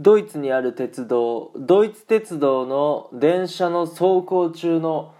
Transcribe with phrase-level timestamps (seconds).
[0.00, 5.12] ドイツにある鉄道ドイツ鉄道の電車の走行中の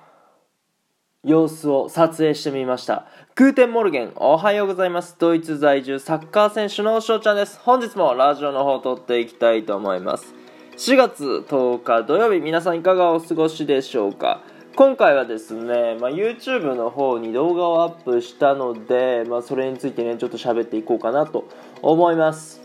[1.24, 3.06] 様子を撮影してみました。
[3.34, 5.16] Guten Morgen おはようございます。
[5.18, 7.58] ドイツ在住サッカー選手の翔ちゃんです。
[7.58, 10.32] 本日もラジオの方を撮っていきたいと思います。
[10.76, 14.42] 4月10日土曜日皆さんいかがお過ごしでしょうか？
[14.76, 21.48] 今回はですね、まあ、YouTube の方に動画をアップしたので、まあ、それについてねちょっと喋っていこうかなと
[21.82, 22.62] 思います。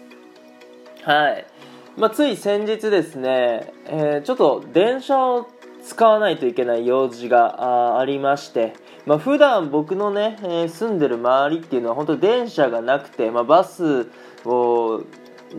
[1.02, 1.48] はい。
[1.96, 5.48] まあ、つい先日ですね、えー、ちょっと電車を
[5.86, 8.74] 使わないといけない用事がありまして、
[9.06, 14.10] まあ、普段僕のね、えー、住んでる周りっていうのは本当電車がなくて、まあ、バス
[14.44, 15.04] を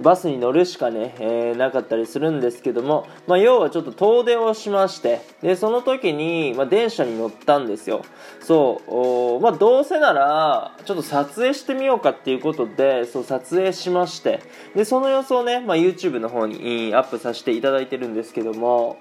[0.02, 8.04] バスに乗るしかね、えー、なかったりするんですけども、まあ、要はちょっと遠出をしましてでその時に、まあ、電車に乗ったんですよ。
[8.40, 14.40] そうまあ、どうせならちょっと撮影してみようかっていうことでそう撮影しまして
[14.74, 18.98] でその様子をね、まあ、YouTube の方にアップさせていただいてるんですけども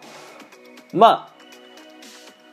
[0.93, 1.32] まあ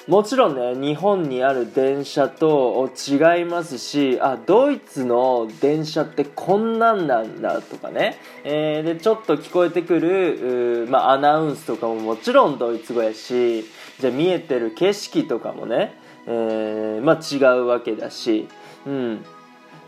[0.08, 13.64] もちろんね日本にある電車と違いますしあドイツの電車ってこんなんなんだとかね、えー、でちょっと聞こえてくる、まあ、アナウンスとかももちろんドイツ語やし
[13.98, 15.94] じゃ見えてる景色とかもね、
[16.26, 18.48] えー、まあ、違うわけだし、
[18.86, 19.24] うん、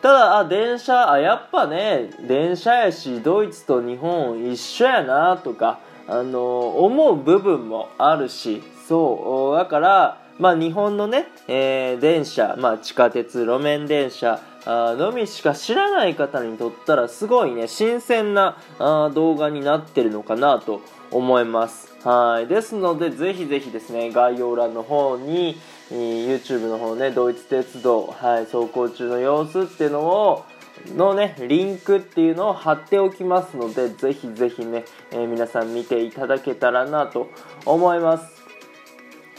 [0.03, 8.63] ただあ電車あやっぱね電車やしドイツと日本一緒やなとかあの思う部分もあるし。
[8.89, 21.93] そうだからまあ日本のね、えー、電車、まあ、地下鉄路面電車あのみしか知らない方にとったらすごいね新鮮なあ動画になってるのかなと思います。
[22.05, 22.47] はい。
[22.47, 25.57] ですのでぜひぜひですね概要欄の方に
[25.91, 30.45] YouTube の方ねドイツ鉄道、はい、走行中の様子っていうのを
[30.97, 37.29] のねリンクっていうのを貼っておきますのでぜひぜひね、えー、皆さん見ていただけたらなと
[37.67, 38.42] 思います。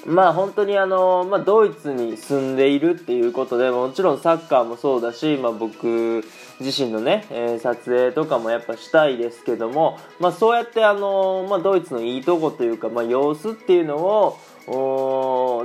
[0.06, 6.24] まあ本当にあの、まあ、ドイツに住んでいるっていうことでもちろんサッカーもそうだし、まあ、僕
[6.60, 14.38] 自身のね、えー、撮影とかもやっぱしたいですけども、まあ、そうやってあの、まあ、ドイツのいいとこというか、まあ、様子っていうのを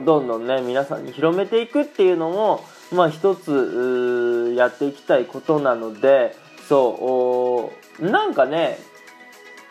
[0.04, 6.34] どんどんね皆さんに広めていくっていうのも、まあ、一つやっていきたいことなので
[6.68, 8.78] そうなんかね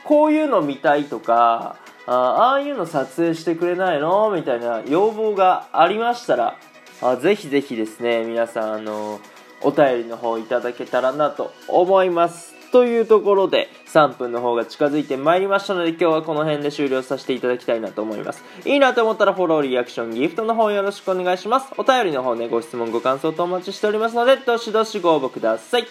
[0.04, 4.32] こういうの見たいとかあああいうの撮影してくれないの？
[4.32, 6.58] みたいな要望がありましたら
[7.02, 9.20] あぜひぜひですね皆さんあの
[9.62, 12.56] お便りの方いただけたらなと思います。
[12.72, 18.44] というところで3分の方が近づいてまいりましたので今日はこの辺で終了させていただきたいなと思います。
[18.66, 21.74] いいなと思ったらフォローリアクションギフトの方よろしくお願いします。
[21.78, 25.88] お便りの方ねご質問ご感想とお待ちしておりますのでどしどしご応募ください。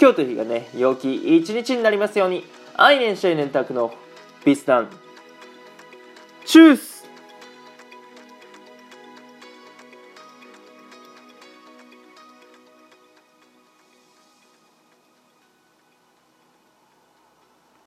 [0.00, 2.44] 今日という日がね陽気一日になりますように。
[2.74, 3.92] 愛年シェイネンタクの
[4.44, 4.88] ビスタン
[6.52, 6.91] Tschüss!